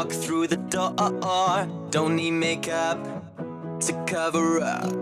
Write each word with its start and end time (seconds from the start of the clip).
walk 0.00 0.12
through 0.12 0.46
the 0.46 0.56
door. 0.56 1.68
Don't 1.90 2.16
need 2.16 2.30
makeup 2.30 2.98
to 3.80 3.92
cover 4.06 4.60
up. 4.60 4.94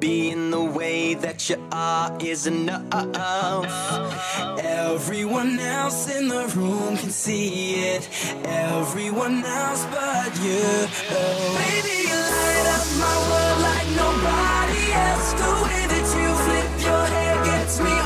Being 0.00 0.50
the 0.50 0.64
way 0.64 1.14
that 1.14 1.48
you 1.48 1.56
are 1.70 2.08
is 2.20 2.46
enough. 2.46 2.82
Everyone 4.58 5.58
else 5.60 6.00
in 6.16 6.26
the 6.28 6.44
room 6.56 6.96
can 6.96 7.10
see 7.10 7.74
it. 7.94 8.08
Everyone 8.44 9.44
else 9.44 9.84
but 9.96 10.32
you. 10.44 10.64
Oh. 11.18 11.62
Baby, 11.62 11.96
you 12.10 12.18
light 12.36 12.66
up 12.76 12.86
my 13.06 13.16
world 13.28 13.58
like 13.68 13.88
nobody 14.04 14.84
else. 15.06 15.28
The 15.42 15.52
way 15.64 15.82
that 15.92 16.06
you 16.18 16.28
flip 16.44 16.72
your 16.88 17.04
hair 17.14 17.36
gets 17.44 17.80
me. 17.80 18.05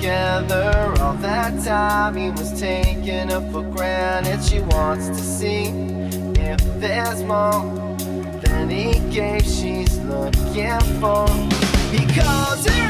together 0.00 0.94
all 1.00 1.12
that 1.14 1.62
time 1.62 2.16
he 2.16 2.30
was 2.30 2.58
taking 2.58 3.28
her 3.28 3.40
for 3.52 3.62
granted. 3.62 4.42
She 4.42 4.60
wants 4.60 5.08
to 5.08 5.14
see 5.14 5.64
if 6.40 6.60
there's 6.80 7.22
more 7.22 7.60
than 8.40 8.70
he 8.70 8.98
gave. 9.10 9.42
She's 9.42 9.98
looking 9.98 10.80
for. 11.00 11.28
He 11.90 12.06
calls 12.18 12.66
her. 12.66 12.89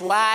That's 0.00 0.08
why 0.08 0.29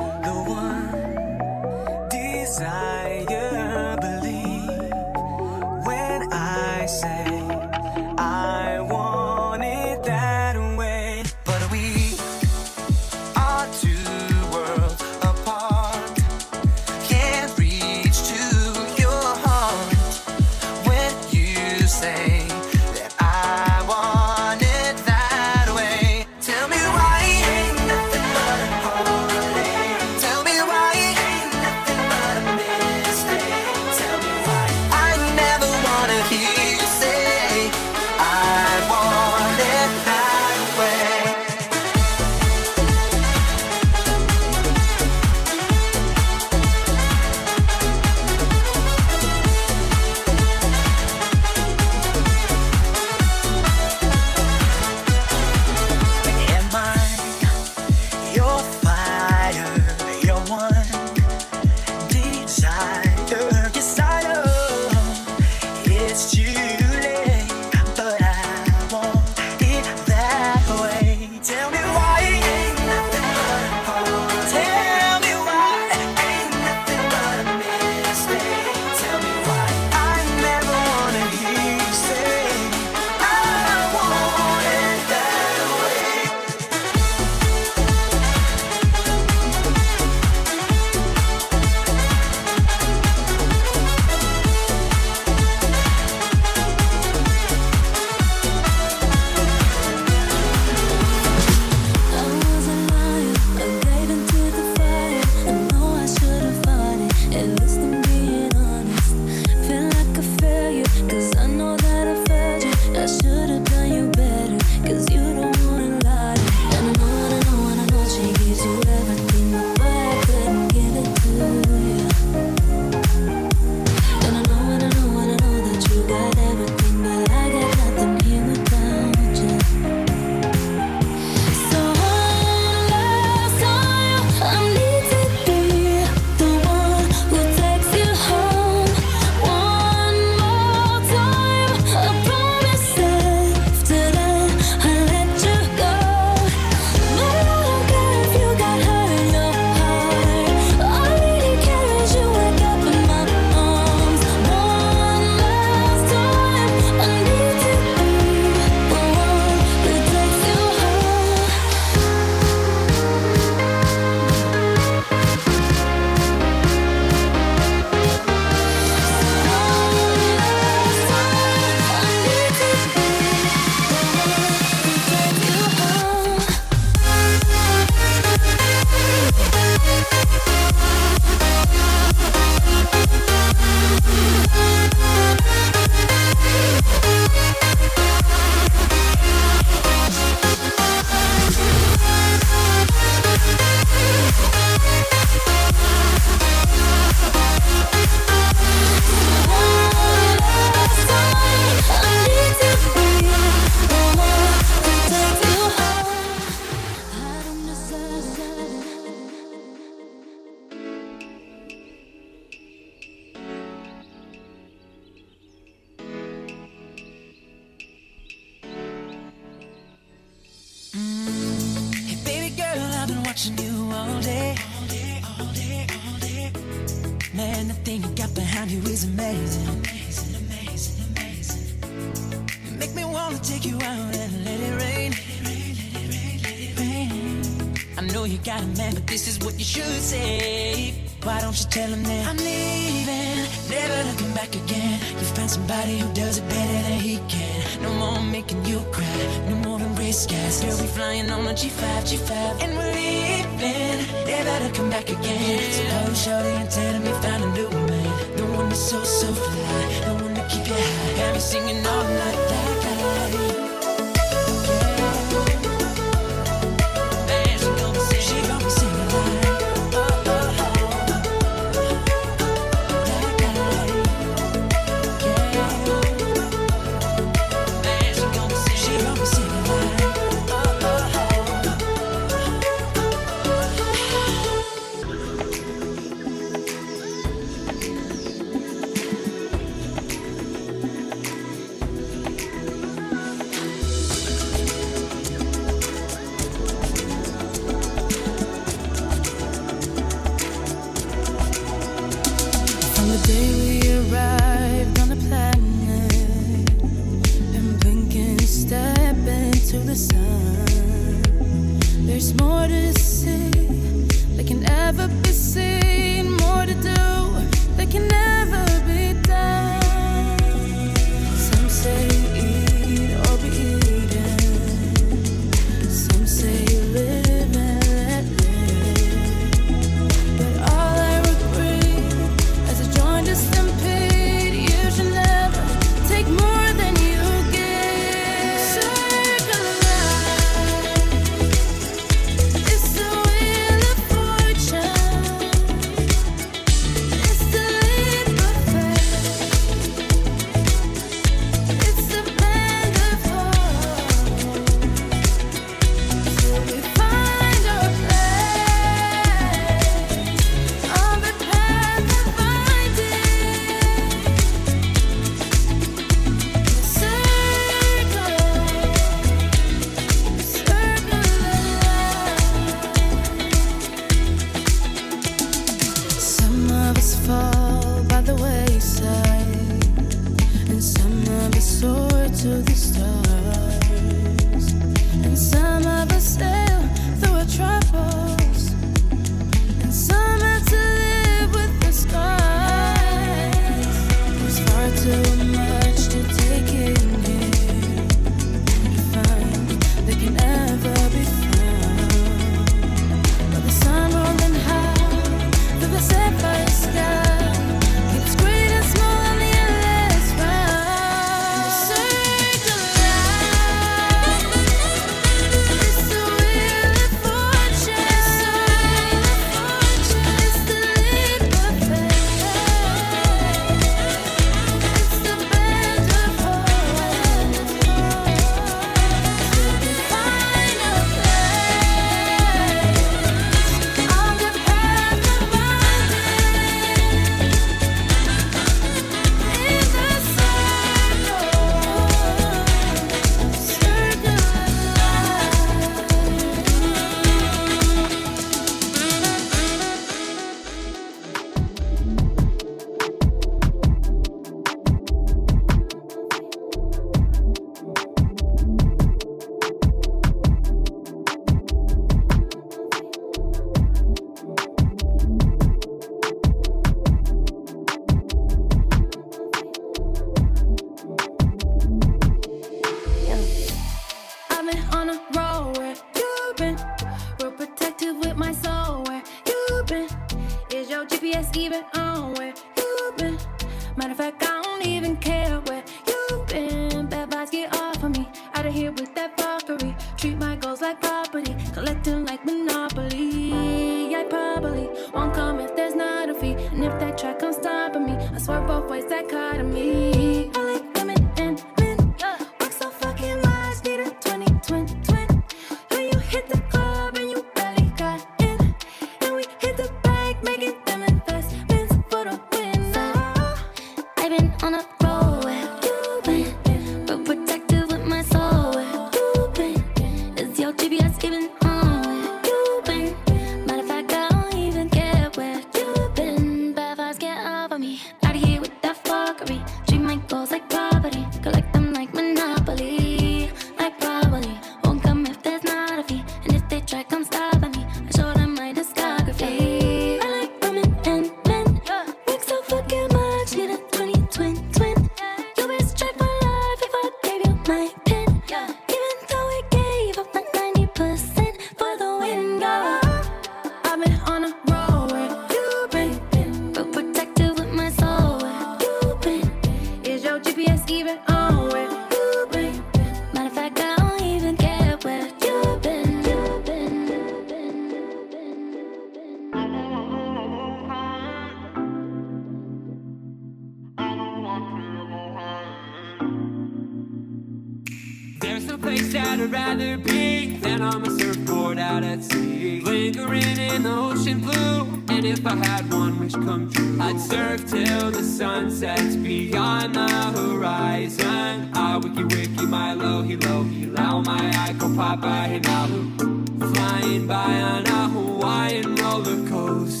Popeye 595.01 595.55
and 595.55 595.65
Alu, 595.65 596.73
flying 596.75 597.25
by 597.25 597.59
on 597.59 597.87
a 597.87 598.07
Hawaiian 598.09 598.95
roller 598.97 599.49
coaster. 599.49 600.00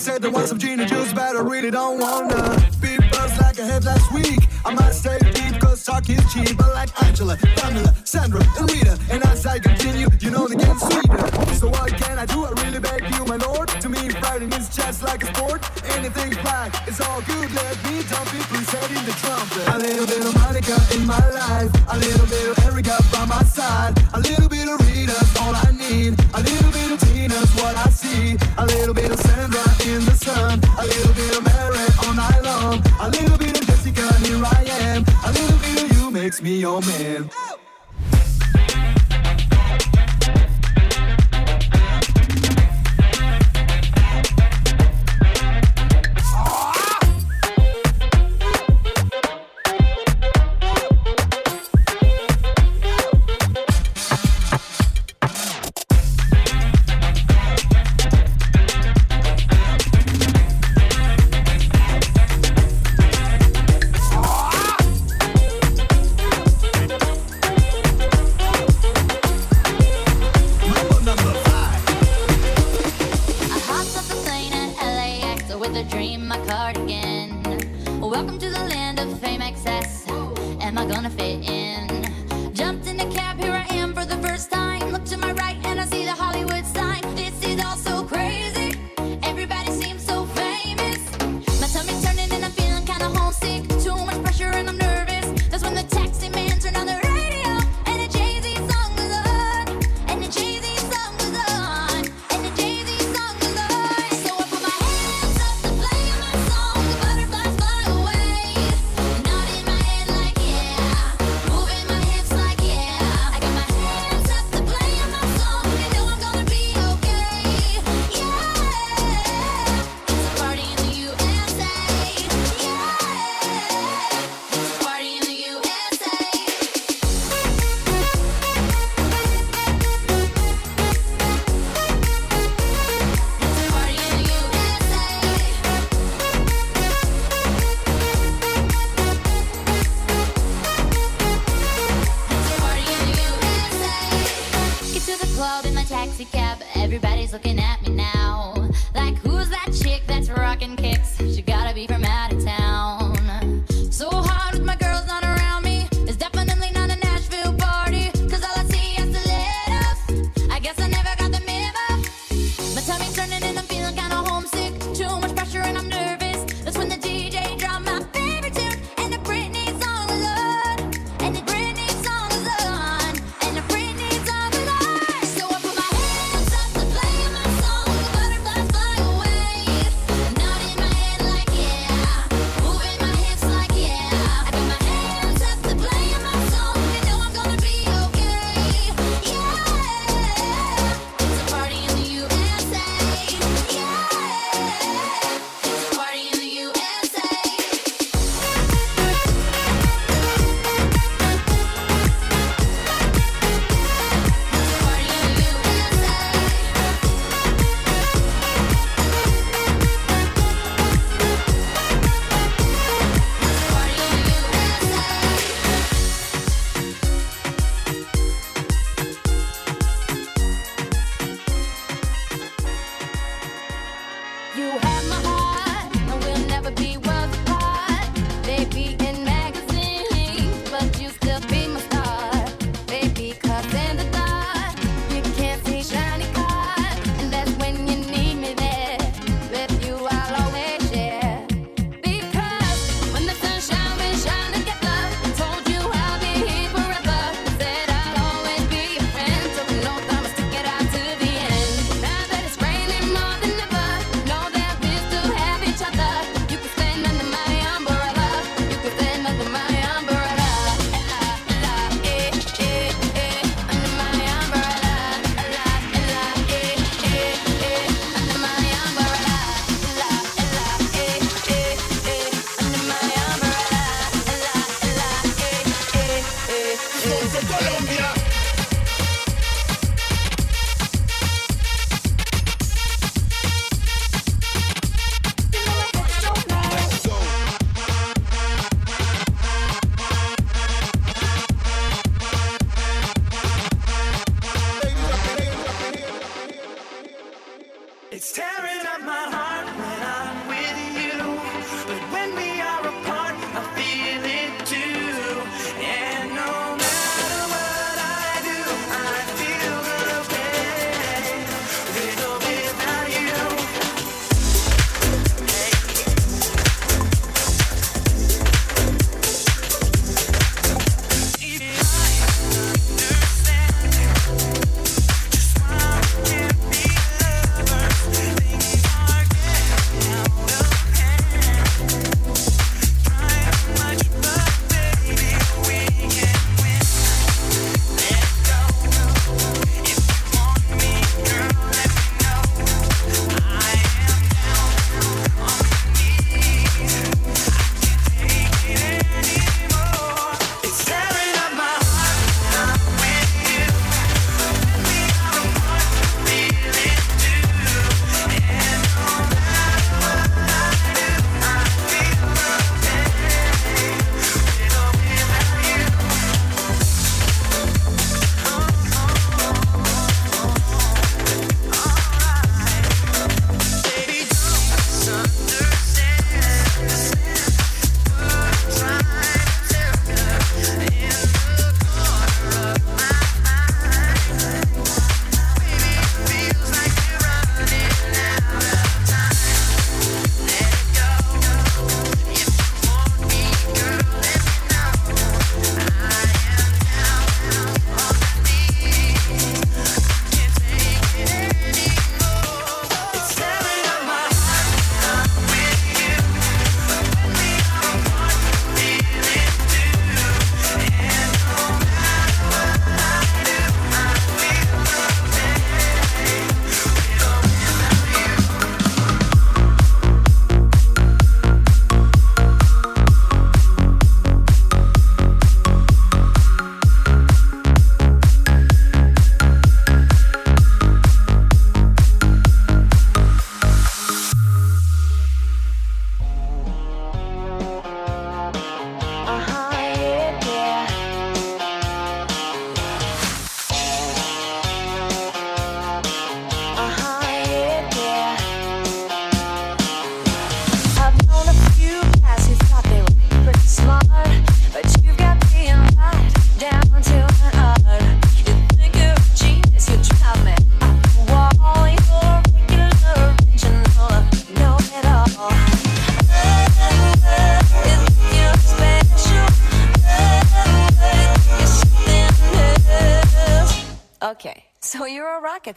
said 0.00 0.22
they 0.22 0.28
want 0.28 0.48
some 0.48 0.58
Gina 0.58 0.86
juice, 0.86 1.12
but 1.12 1.36
I 1.36 1.40
really 1.40 1.70
don't 1.70 2.00
wanna. 2.00 2.56
Be 2.80 2.96
buzz 3.12 3.38
like 3.38 3.60
I 3.60 3.64
had 3.64 3.84
last 3.84 4.10
week. 4.12 4.48
I 4.64 4.72
might 4.72 4.92
stay 4.92 5.18
deep, 5.34 5.60
cause 5.60 5.84
talk 5.84 6.08
is 6.08 6.24
cheap. 6.32 6.56
But 6.56 6.72
like 6.72 6.90
Angela, 7.04 7.36
Pamela, 7.56 7.94
Sandra, 8.04 8.42
and 8.58 8.70
Rita. 8.70 8.98
And 9.10 9.22
as 9.24 9.44
I 9.44 9.58
continue, 9.58 10.08
you 10.20 10.30
know 10.30 10.48
they 10.48 10.56
get 10.56 10.76
sweeter. 10.78 11.54
So 11.54 11.68
what 11.68 11.92
can 11.98 12.18
I 12.18 12.24
do? 12.24 12.46
I 12.46 12.50
really 12.62 12.80
beg 12.80 13.02
you, 13.14 13.26
my 13.26 13.36
lord. 13.36 13.68
To 13.68 13.88
me, 13.90 14.08
fighting 14.08 14.50
is 14.52 14.74
just 14.74 15.02
like 15.02 15.22
a 15.22 15.34
sport. 15.34 15.60
Anything's 15.96 16.38
black 16.38 16.72
it's 16.88 17.00
all 17.00 17.20
good, 17.22 17.50
yeah. 17.50 17.69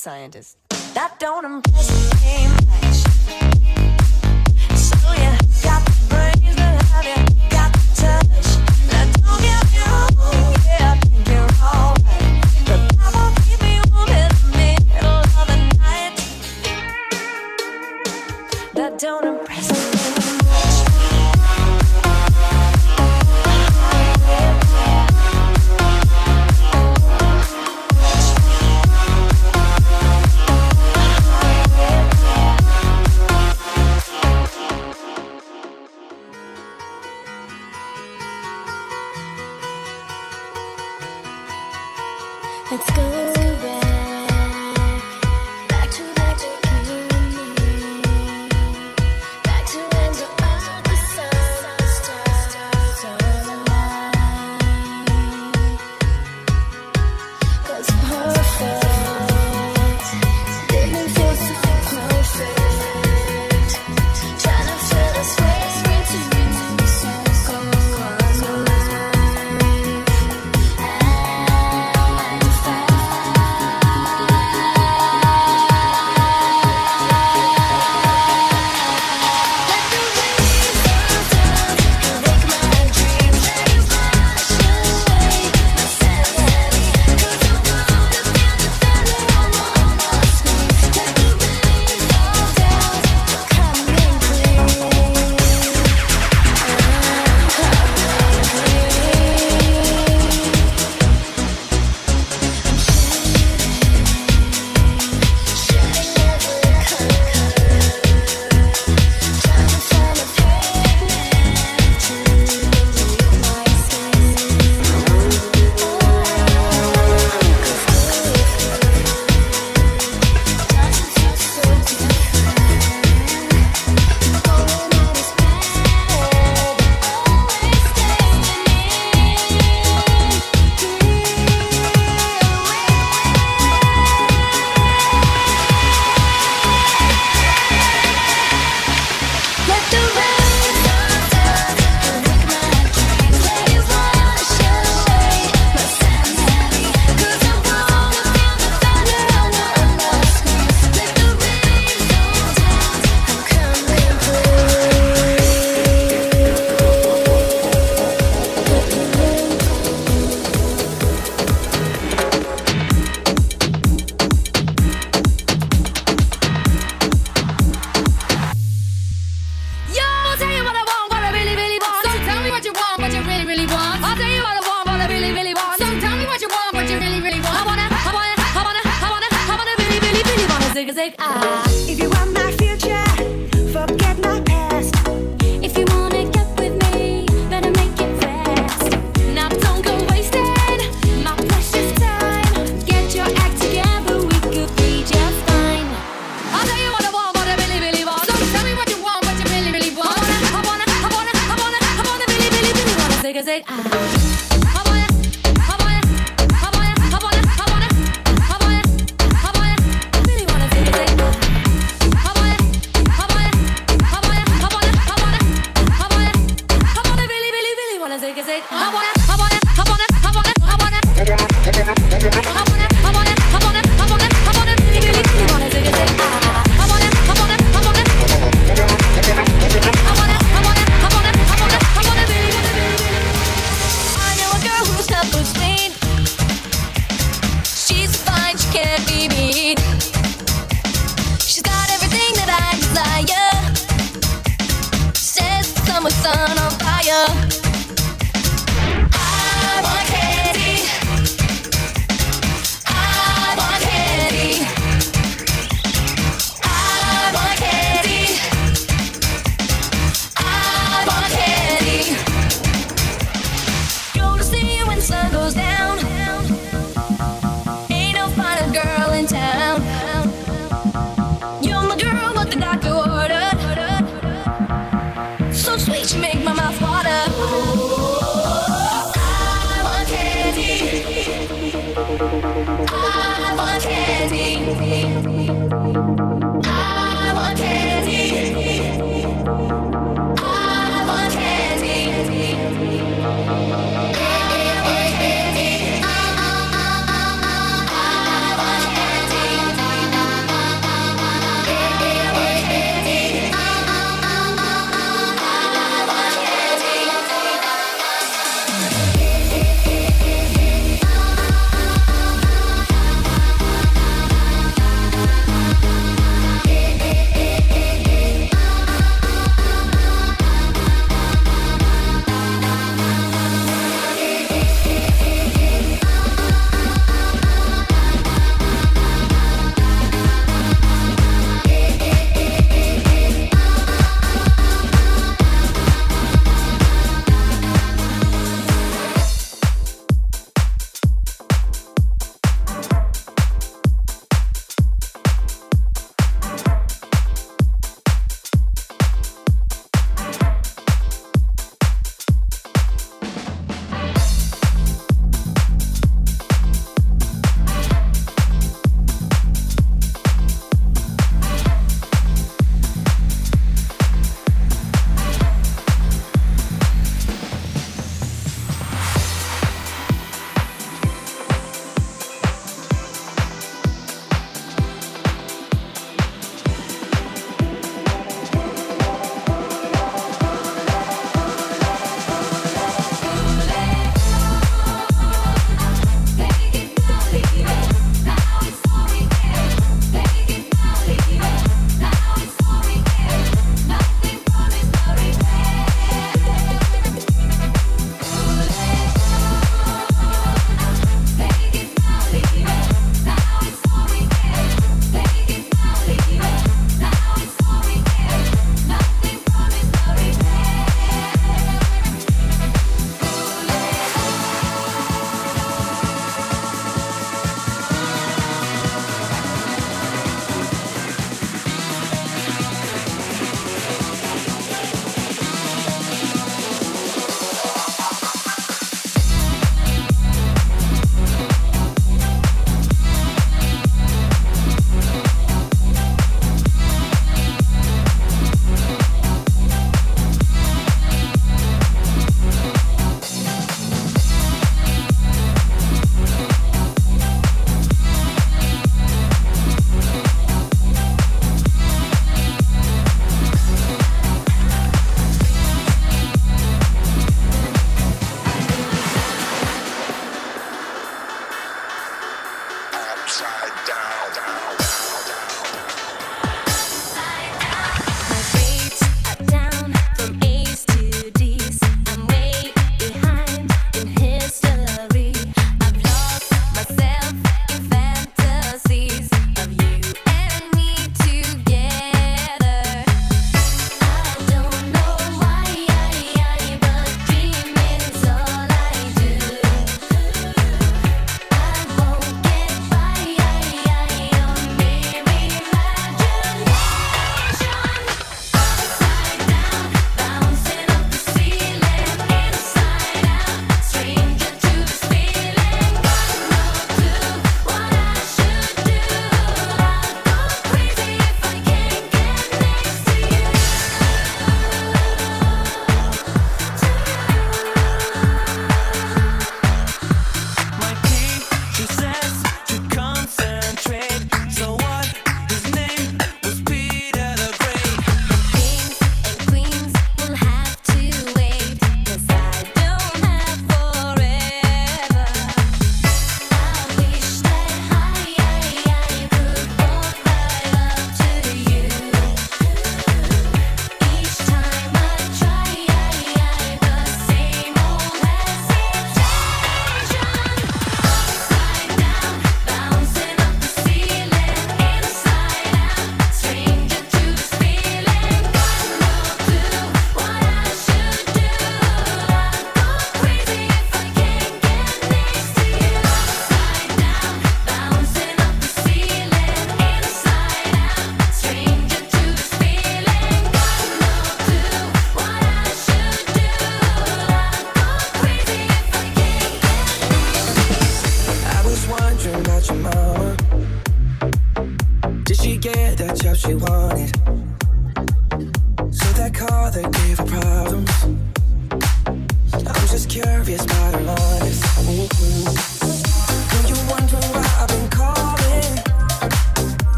Scientist. 0.00 0.69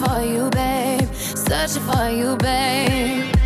for 0.00 0.20
you, 0.22 0.48
babe. 0.50 1.08
Searching 1.14 1.82
for 1.82 2.08
you, 2.08 2.36
babe. 2.36 3.39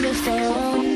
beautiful. 0.00 0.87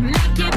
make 0.00 0.38
it 0.38 0.49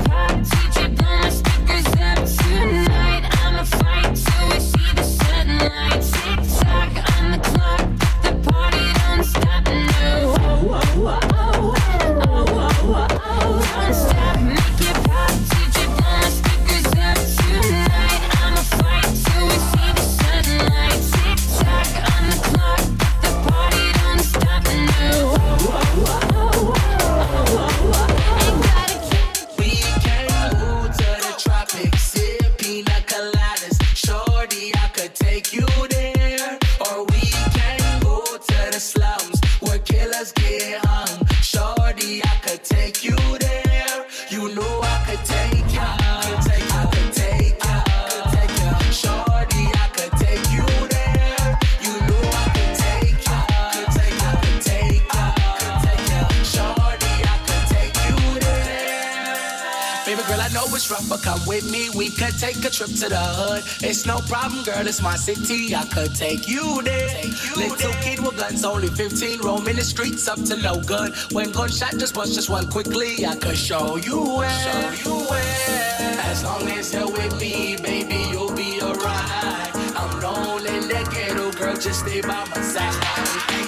Girl, 64.83 64.89
it's 64.89 65.01
my 65.01 65.15
city, 65.15 65.73
I 65.73 65.85
could 65.85 66.13
take 66.13 66.45
you 66.45 66.81
there. 66.81 67.07
Take 67.07 67.41
you 67.45 67.55
Little 67.55 67.91
there. 67.91 68.01
kid 68.01 68.19
with 68.19 68.37
guns, 68.37 68.65
only 68.65 68.89
15, 68.89 69.39
roaming 69.39 69.77
the 69.77 69.81
streets 69.81 70.27
up 70.27 70.43
to 70.43 70.57
no 70.57 70.81
good. 70.81 71.13
When 71.31 71.53
gunshot 71.53 71.91
just 71.91 72.17
once, 72.17 72.35
just 72.35 72.49
one 72.49 72.69
quickly, 72.69 73.25
I 73.25 73.37
could 73.37 73.55
show 73.55 73.95
you 73.95 74.19
where. 74.39 74.49
Show 74.49 74.91
you 75.09 75.19
where. 75.29 76.19
As 76.25 76.43
long 76.43 76.67
as 76.67 76.93
you're 76.93 77.09
with 77.09 77.39
me, 77.39 77.77
baby, 77.77 78.27
you'll 78.29 78.53
be 78.53 78.81
alright. 78.81 79.71
I'm 79.95 80.19
rolling 80.19 80.89
that 80.89 81.09
ghetto, 81.13 81.53
girl, 81.53 81.77
just 81.77 82.01
stay 82.01 82.19
by 82.19 82.43
my 82.53 82.61
side. 82.61 82.91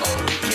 Oh, 0.03 0.55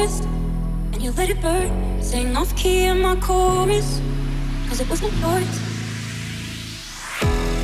forest 0.00 0.24
and 0.92 1.02
you 1.02 1.10
let 1.12 1.30
it 1.30 1.40
burn. 1.40 2.02
Sing 2.02 2.36
off 2.36 2.54
key 2.56 2.84
in 2.84 3.00
my 3.00 3.16
chorus, 3.16 4.00
cause 4.68 4.80
it 4.80 4.88
was 4.88 5.02
not 5.02 5.12
yours. 5.22 5.56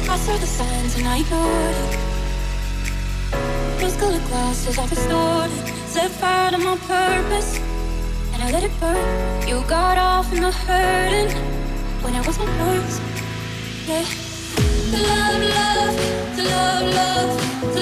I 0.08 0.16
saw 0.24 0.36
the 0.36 0.46
signs 0.46 0.96
and 0.98 1.06
I 1.06 1.18
ignored 1.20 1.76
it. 1.84 1.92
Those 3.80 3.96
colored 3.96 4.24
glasses, 4.28 4.78
I 4.78 4.86
distorted. 4.86 5.62
Set 5.86 6.10
fire 6.10 6.50
to 6.50 6.58
my 6.58 6.76
purpose 6.94 7.58
and 8.32 8.42
I 8.42 8.50
let 8.50 8.62
it 8.64 8.74
burn. 8.80 9.48
You 9.48 9.62
got 9.68 9.96
off 9.98 10.32
in 10.32 10.42
the 10.42 10.52
hurting 10.52 11.30
when 12.02 12.14
it 12.14 12.26
was 12.26 12.38
not 12.38 12.50
yours. 12.60 13.00
Yeah. 13.88 14.06
Love, 14.92 15.42
love, 15.56 15.94
love, 16.38 16.94
love. 16.94 17.75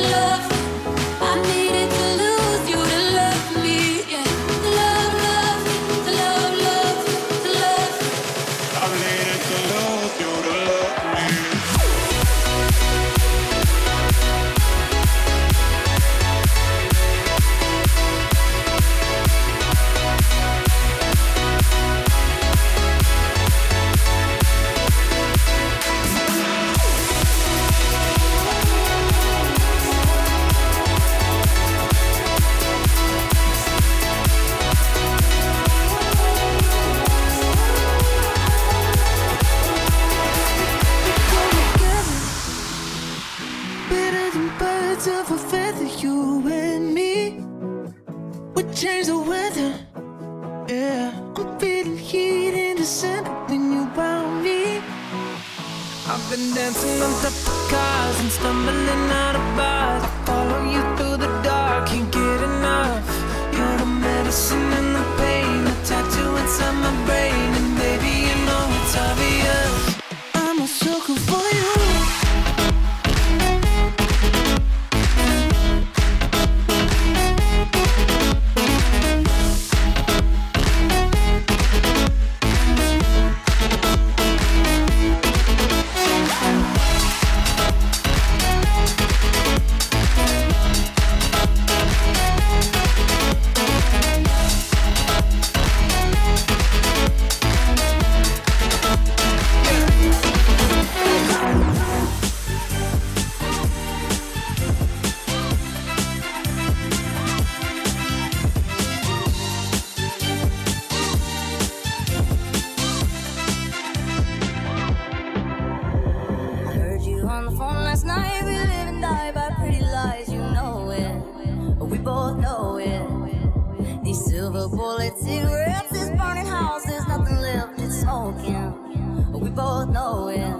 both 129.54 129.88
know 129.90 130.28
it. 130.28 130.56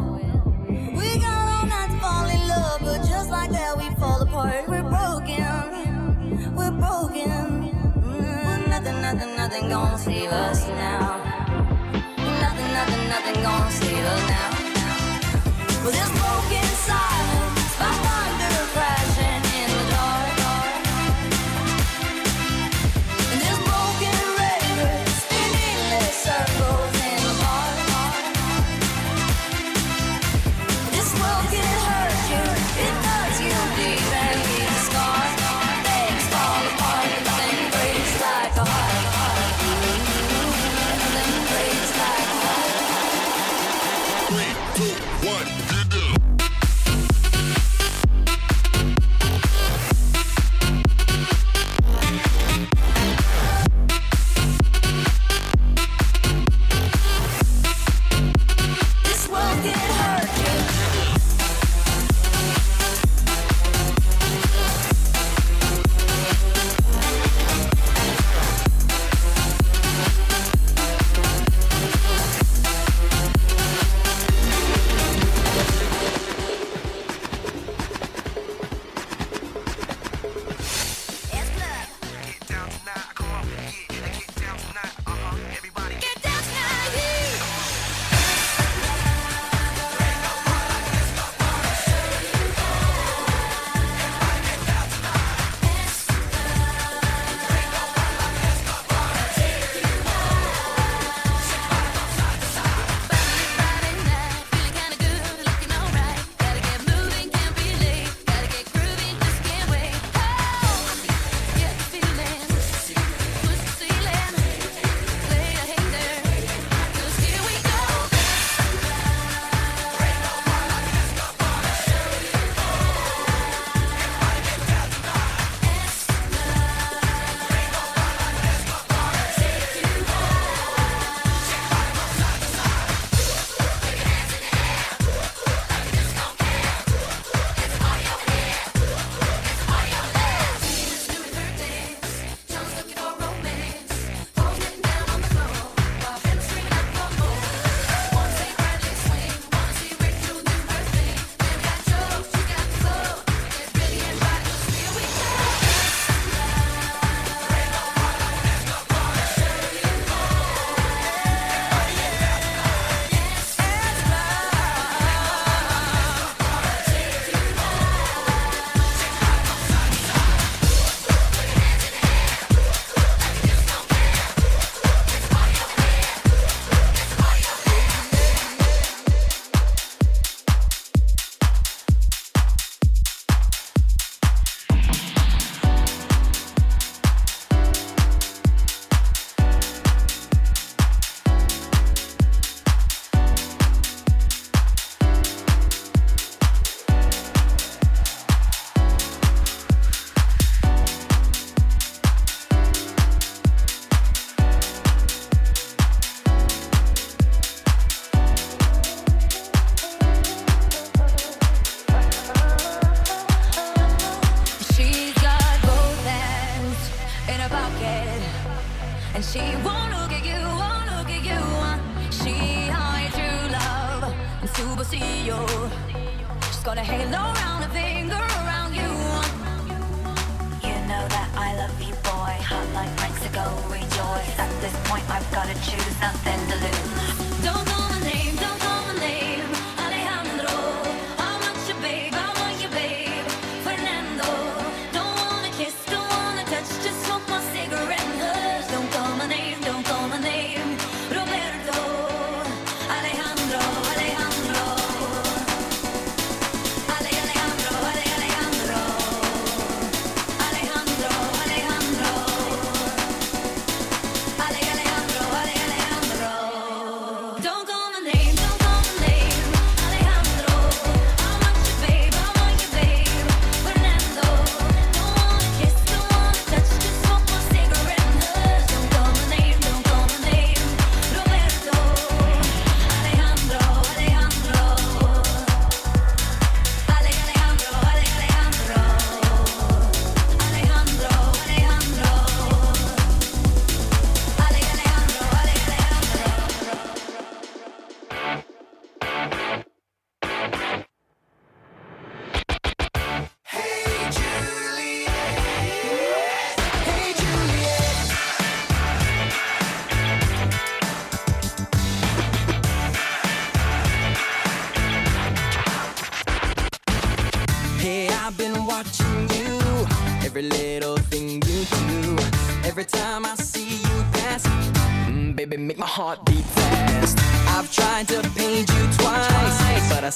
We 0.95 1.19
got 1.19 1.49
all 1.49 1.67
night 1.67 1.91
to 1.91 1.99
fall 1.99 2.27
in 2.29 2.49
love, 2.49 2.81
but 2.81 2.99
just 3.09 3.29
like 3.31 3.51
that, 3.51 3.77
we 3.77 3.93
fall 3.97 4.23
apart. 4.23 4.69
We're 4.69 4.85
broken, 4.85 6.55
we're 6.55 6.71
broken. 6.71 7.73
Mm, 8.03 8.69
nothing, 8.69 9.01
nothing, 9.03 9.37
nothing 9.37 9.69
gonna 9.69 9.99
save 9.99 10.31
us 10.31 10.69
now. 10.69 11.19
Nothing, 12.41 12.73
nothing, 12.79 13.09
nothing 13.09 13.43
gonna 13.43 13.71
save 13.73 14.05
us 14.05 14.29
now. 14.29 14.51
Well, 15.85 16.24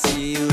see 0.05 0.33
you 0.35 0.48